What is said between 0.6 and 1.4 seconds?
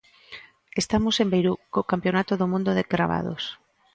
Estamos en